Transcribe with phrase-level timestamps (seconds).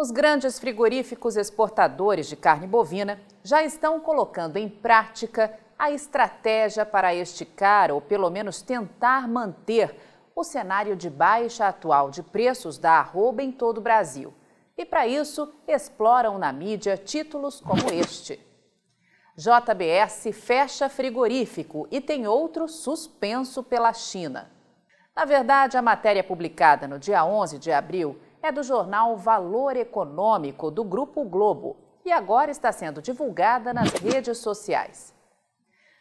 [0.00, 7.12] Os grandes frigoríficos exportadores de carne bovina já estão colocando em prática a estratégia para
[7.12, 9.92] esticar ou pelo menos tentar manter
[10.36, 14.32] o cenário de baixa atual de preços da arroba em todo o Brasil.
[14.76, 18.38] E para isso, exploram na mídia títulos como este.
[19.36, 24.48] JBS fecha frigorífico e tem outro suspenso pela China.
[25.16, 28.16] Na verdade, a matéria publicada no dia 11 de abril
[28.48, 34.38] é do jornal Valor Econômico do Grupo Globo e agora está sendo divulgada nas redes
[34.38, 35.14] sociais.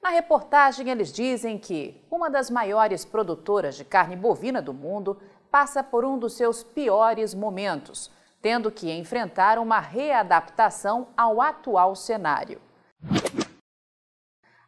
[0.00, 5.20] Na reportagem, eles dizem que uma das maiores produtoras de carne bovina do mundo
[5.50, 8.08] passa por um dos seus piores momentos,
[8.40, 12.60] tendo que enfrentar uma readaptação ao atual cenário.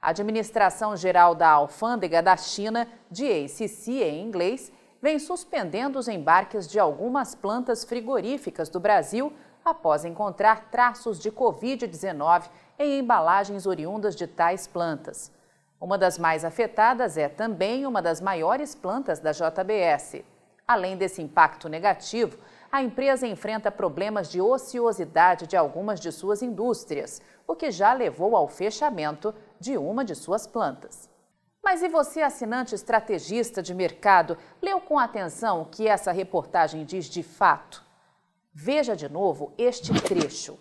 [0.03, 6.69] A Administração Geral da Alfândega da China, de ACC em inglês, vem suspendendo os embarques
[6.69, 9.33] de algumas plantas frigoríficas do Brasil
[9.65, 15.33] após encontrar traços de Covid-19 em embalagens oriundas de tais plantas.
[15.81, 20.23] Uma das mais afetadas é também uma das maiores plantas da JBS.
[20.69, 22.39] Além desse impacto negativo,
[22.71, 28.37] a empresa enfrenta problemas de ociosidade de algumas de suas indústrias, o que já levou
[28.37, 31.10] ao fechamento de uma de suas plantas.
[31.63, 37.05] Mas e você, assinante estrategista de mercado, leu com atenção o que essa reportagem diz
[37.05, 37.85] de fato?
[38.53, 40.59] Veja de novo este trecho.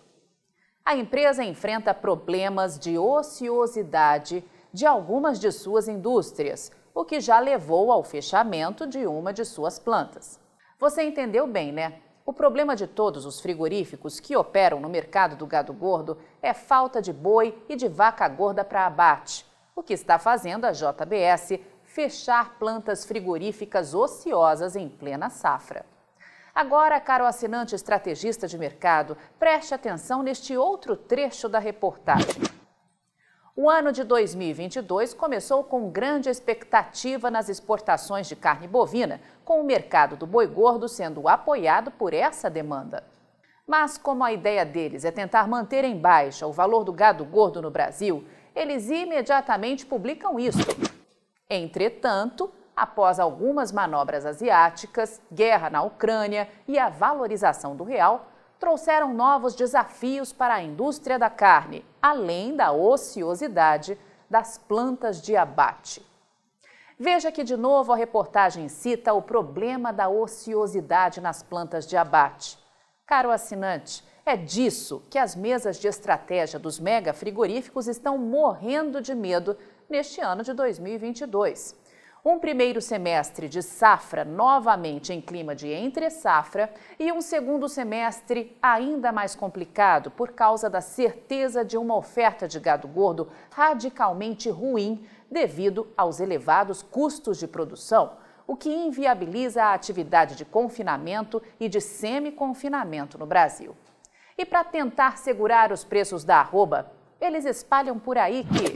[0.84, 7.90] A empresa enfrenta problemas de ociosidade de algumas de suas indústrias, o que já levou
[7.90, 10.38] ao fechamento de uma de suas plantas.
[10.78, 12.00] Você entendeu bem, né?
[12.26, 17.00] O problema de todos os frigoríficos que operam no mercado do gado gordo é falta
[17.00, 19.49] de boi e de vaca gorda para abate
[19.80, 25.86] o que está fazendo a JBS fechar plantas frigoríficas ociosas em plena safra.
[26.54, 32.42] Agora, caro assinante estrategista de mercado, preste atenção neste outro trecho da reportagem.
[33.56, 39.64] O ano de 2022 começou com grande expectativa nas exportações de carne bovina, com o
[39.64, 43.02] mercado do boi gordo sendo apoiado por essa demanda.
[43.66, 47.62] Mas, como a ideia deles é tentar manter em baixa o valor do gado gordo
[47.62, 50.58] no Brasil, eles imediatamente publicam isso.
[51.48, 58.28] Entretanto, após algumas manobras asiáticas, guerra na Ucrânia e a valorização do real,
[58.58, 66.06] trouxeram novos desafios para a indústria da carne, além da ociosidade das plantas de abate.
[66.98, 72.58] Veja que de novo a reportagem cita o problema da ociosidade nas plantas de abate.
[73.06, 79.14] Caro assinante, é disso que as mesas de estratégia dos mega frigoríficos estão morrendo de
[79.14, 79.56] medo
[79.88, 81.78] neste ano de 2022.
[82.22, 89.10] Um primeiro semestre de safra novamente em clima de entre-safra e um segundo semestre ainda
[89.10, 95.88] mais complicado por causa da certeza de uma oferta de gado gordo radicalmente ruim devido
[95.96, 98.12] aos elevados custos de produção,
[98.46, 103.74] o que inviabiliza a atividade de confinamento e de semi-confinamento no Brasil.
[104.40, 106.90] E para tentar segurar os preços da arroba,
[107.20, 108.74] eles espalham por aí que,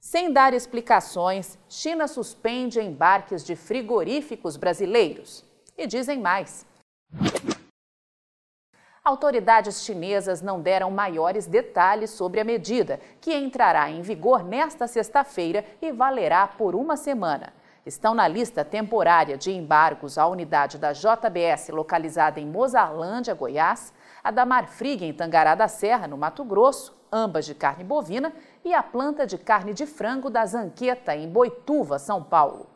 [0.00, 5.44] sem dar explicações, China suspende embarques de frigoríficos brasileiros.
[5.78, 6.66] E dizem mais.
[9.04, 15.64] Autoridades chinesas não deram maiores detalhes sobre a medida, que entrará em vigor nesta sexta-feira
[15.80, 17.52] e valerá por uma semana.
[17.86, 24.32] Estão na lista temporária de embargos a unidade da JBS localizada em Mozarlândia, Goiás, a
[24.32, 28.32] da Marfrig em Tangará da Serra, no Mato Grosso, ambas de carne bovina,
[28.64, 32.66] e a planta de carne de frango da Zanqueta, em Boituva, São Paulo.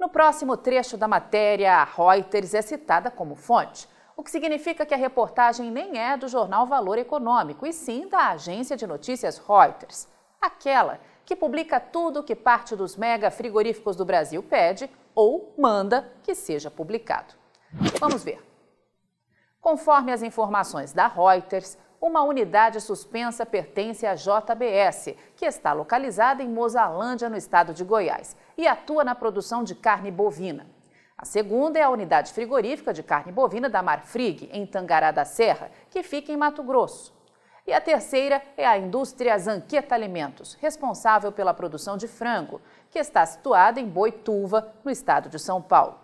[0.00, 4.92] No próximo trecho da matéria, a Reuters é citada como fonte, o que significa que
[4.92, 10.08] a reportagem nem é do jornal Valor Econômico, e sim da agência de notícias Reuters,
[10.40, 16.12] aquela que publica tudo o que parte dos mega frigoríficos do Brasil pede ou manda
[16.22, 17.34] que seja publicado.
[18.00, 18.42] Vamos ver.
[19.60, 26.48] Conforme as informações da Reuters, uma unidade suspensa pertence à JBS, que está localizada em
[26.48, 30.66] Mozalândia, no estado de Goiás, e atua na produção de carne bovina.
[31.16, 35.70] A segunda é a unidade frigorífica de carne bovina da Marfrig, em Tangará da Serra,
[35.90, 37.14] que fica em Mato Grosso.
[37.66, 42.60] E a terceira é a indústria Zanqueta Alimentos, responsável pela produção de frango,
[42.90, 45.98] que está situada em Boituva, no estado de São Paulo.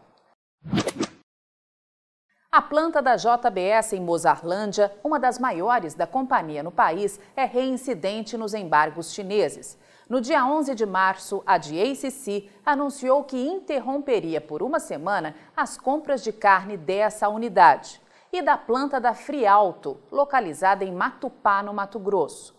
[2.57, 8.37] A planta da JBS em Mozarlândia, uma das maiores da companhia no país, é reincidente
[8.37, 9.77] nos embargos chineses.
[10.09, 16.23] No dia 11 de março, a DACC anunciou que interromperia por uma semana as compras
[16.23, 18.01] de carne dessa unidade.
[18.39, 22.55] E da planta da Frialto, localizada em Matupá, no Mato Grosso.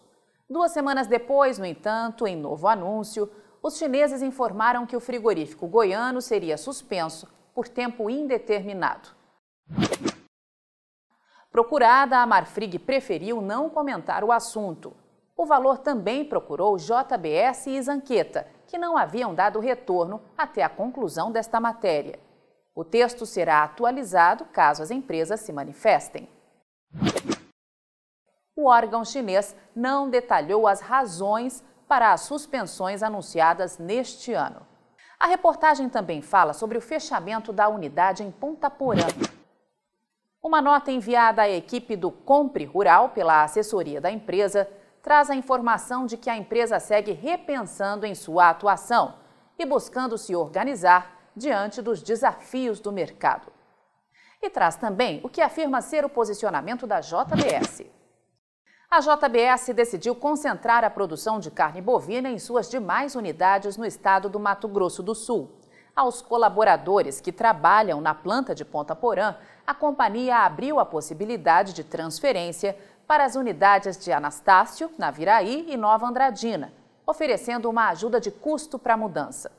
[0.50, 3.29] Duas semanas depois, no entanto, em novo anúncio,
[3.62, 9.09] os chineses informaram que o frigorífico goiano seria suspenso por tempo indeterminado.
[11.51, 14.95] Procurada, a Marfrig preferiu não comentar o assunto.
[15.35, 21.31] O valor também procurou JBS e Zanqueta, que não haviam dado retorno até a conclusão
[21.31, 22.19] desta matéria.
[22.77, 26.29] O texto será atualizado caso as empresas se manifestem.
[28.56, 34.62] O órgão chinês não detalhou as razões para as suspensões anunciadas neste ano.
[35.19, 39.07] A reportagem também fala sobre o fechamento da unidade em Ponta Porã.
[40.39, 44.69] Uma nota enviada à equipe do Compre Rural pela assessoria da empresa
[45.01, 49.15] traz a informação de que a empresa segue repensando em sua atuação
[49.57, 53.51] e buscando se organizar diante dos desafios do mercado.
[54.42, 57.86] E traz também o que afirma ser o posicionamento da JBS.
[58.89, 64.30] A JBS decidiu concentrar a produção de carne bovina em suas demais unidades no estado
[64.30, 65.51] do Mato Grosso do Sul.
[65.95, 69.36] Aos colaboradores que trabalham na planta de Ponta Porã,
[69.66, 76.07] a companhia abriu a possibilidade de transferência para as unidades de Anastácio, Naviraí e Nova
[76.07, 76.72] Andradina,
[77.06, 79.51] oferecendo uma ajuda de custo para a mudança.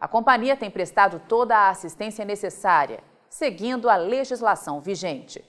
[0.00, 5.44] A companhia tem prestado toda a assistência necessária, seguindo a legislação vigente.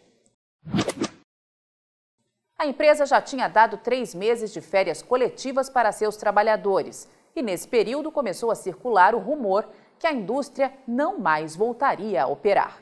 [2.57, 7.67] A empresa já tinha dado três meses de férias coletivas para seus trabalhadores e, nesse
[7.67, 9.69] período, começou a circular o rumor
[9.99, 12.81] que a indústria não mais voltaria a operar.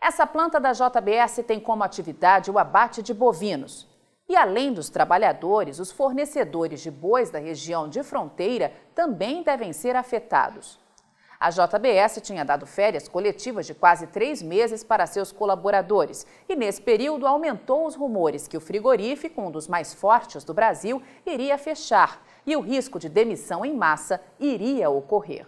[0.00, 3.86] Essa planta da JBS tem como atividade o abate de bovinos,
[4.30, 9.96] e além dos trabalhadores, os fornecedores de bois da região de fronteira também devem ser
[9.96, 10.78] afetados.
[11.40, 16.80] A JBS tinha dado férias coletivas de quase três meses para seus colaboradores e, nesse
[16.80, 22.24] período, aumentou os rumores que o frigorífico, um dos mais fortes do Brasil, iria fechar
[22.46, 25.44] e o risco de demissão em massa iria ocorrer.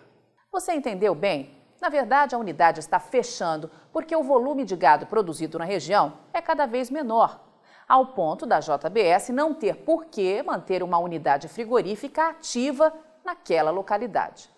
[0.50, 1.56] Você entendeu bem?
[1.80, 6.42] Na verdade, a unidade está fechando porque o volume de gado produzido na região é
[6.42, 7.51] cada vez menor
[7.88, 12.92] ao ponto da JBS não ter por que manter uma unidade frigorífica ativa
[13.24, 14.50] naquela localidade.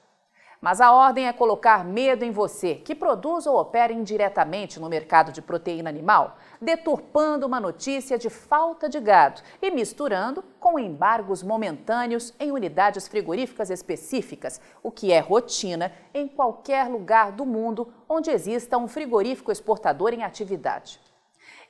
[0.65, 5.31] Mas a ordem é colocar medo em você, que produz ou opera indiretamente no mercado
[5.31, 12.33] de proteína animal, deturpando uma notícia de falta de gado e misturando com embargos momentâneos
[12.41, 18.79] em unidades frigoríficas específicas, o que é rotina em qualquer lugar do mundo onde exista
[18.79, 20.99] um frigorífico exportador em atividade.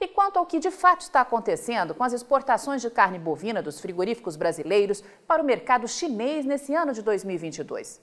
[0.05, 3.81] E quanto ao que de fato está acontecendo com as exportações de carne bovina dos
[3.81, 8.03] frigoríficos brasileiros para o mercado chinês nesse ano de 2022?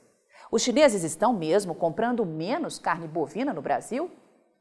[0.51, 4.09] Os chineses estão mesmo comprando menos carne bovina no Brasil?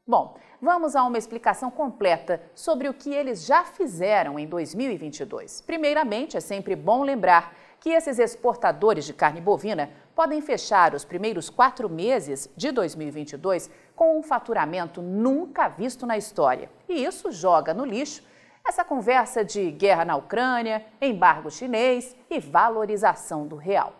[0.05, 5.61] Bom, vamos a uma explicação completa sobre o que eles já fizeram em 2022.
[5.61, 11.49] Primeiramente, é sempre bom lembrar que esses exportadores de carne bovina podem fechar os primeiros
[11.49, 16.69] quatro meses de 2022 com um faturamento nunca visto na história.
[16.87, 18.23] E isso joga no lixo
[18.67, 23.93] essa conversa de guerra na Ucrânia, embargo chinês e valorização do real.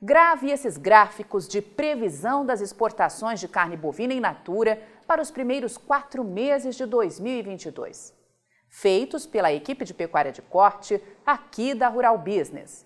[0.00, 5.78] Grave esses gráficos de previsão das exportações de carne bovina in natura para os primeiros
[5.78, 8.12] quatro meses de 2022.
[8.68, 12.84] Feitos pela equipe de pecuária de corte aqui da Rural Business.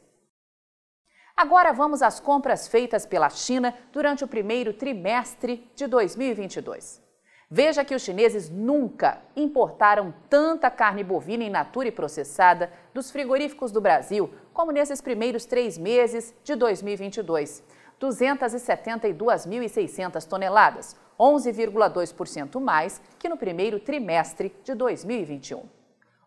[1.36, 7.04] Agora vamos às compras feitas pela China durante o primeiro trimestre de 2022.
[7.50, 13.70] Veja que os chineses nunca importaram tanta carne bovina in natura e processada dos frigoríficos
[13.70, 17.62] do Brasil como nesses primeiros três meses de 2022.
[18.00, 25.64] 272.600 toneladas, 11,2% mais que no primeiro trimestre de 2021.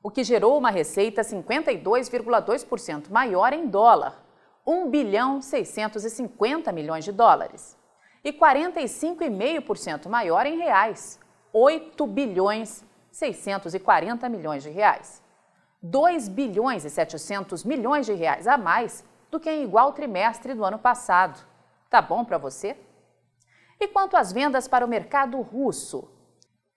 [0.03, 4.28] O que gerou uma receita 52,2% maior em dólar,
[4.69, 7.75] 1 bilhão 650 milhões de dólares.
[8.23, 11.19] E 45,5% maior em reais,
[11.51, 15.23] 8 bilhões 640 milhões de reais.
[15.81, 20.63] 2 bilhões e 700 milhões de reais a mais do que em igual trimestre do
[20.63, 21.39] ano passado.
[21.89, 22.77] Tá bom para você?
[23.79, 26.07] E quanto às vendas para o mercado russo?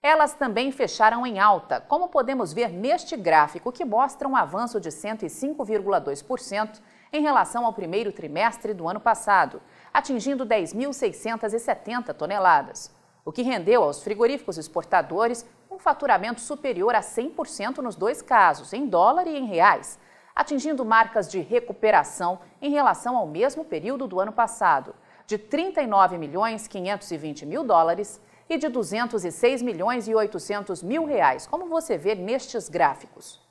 [0.01, 4.89] Elas também fecharam em alta, como podemos ver neste gráfico que mostra um avanço de
[4.89, 6.81] 105,2%
[7.13, 9.61] em relação ao primeiro trimestre do ano passado,
[9.93, 12.91] atingindo 10.670 toneladas,
[13.23, 18.87] o que rendeu aos frigoríficos exportadores um faturamento superior a 100% nos dois casos, em
[18.87, 19.99] dólar e em reais,
[20.35, 24.95] atingindo marcas de recuperação em relação ao mesmo período do ano passado,
[25.27, 31.67] de 39 milhões 520 mil dólares e de 206 milhões e 800 mil reais, como
[31.67, 33.42] você vê nestes gráficos.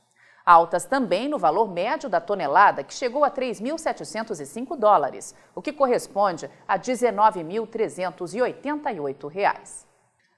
[0.44, 6.50] Altas também no valor médio da tonelada, que chegou a 3.705 dólares, o que corresponde
[6.66, 9.86] a 19.388 reais.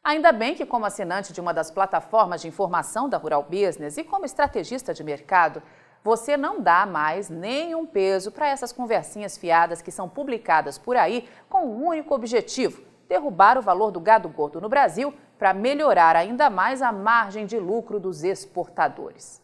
[0.05, 4.05] Ainda bem que, como assinante de uma das plataformas de informação da Rural Business e
[4.05, 5.63] como estrategista de mercado,
[6.03, 11.27] você não dá mais nenhum peso para essas conversinhas fiadas que são publicadas por aí
[11.49, 16.51] com um único objetivo: derrubar o valor do gado gordo no Brasil para melhorar ainda
[16.51, 19.43] mais a margem de lucro dos exportadores.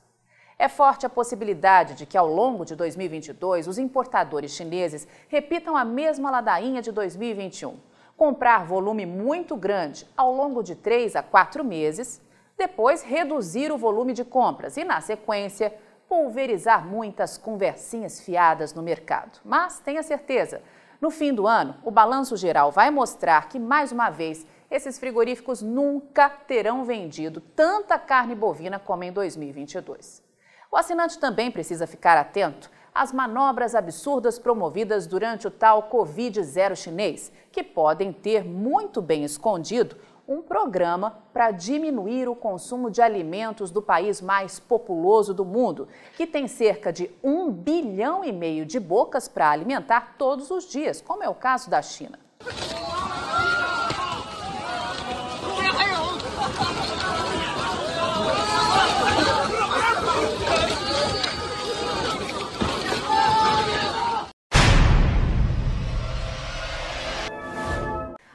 [0.63, 5.87] É forte a possibilidade de que, ao longo de 2022, os importadores chineses repitam a
[5.87, 7.79] mesma ladainha de 2021.
[8.15, 12.21] Comprar volume muito grande ao longo de três a quatro meses,
[12.59, 15.75] depois reduzir o volume de compras e, na sequência,
[16.07, 19.41] pulverizar muitas conversinhas fiadas no mercado.
[19.43, 20.61] Mas tenha certeza,
[21.01, 25.63] no fim do ano, o balanço geral vai mostrar que, mais uma vez, esses frigoríficos
[25.63, 30.29] nunca terão vendido tanta carne bovina como em 2022.
[30.73, 37.33] O assinante também precisa ficar atento às manobras absurdas promovidas durante o tal Covid-0 chinês,
[37.51, 39.97] que podem ter muito bem escondido
[40.29, 46.25] um programa para diminuir o consumo de alimentos do país mais populoso do mundo, que
[46.25, 51.25] tem cerca de um bilhão e meio de bocas para alimentar todos os dias, como
[51.25, 52.17] é o caso da China.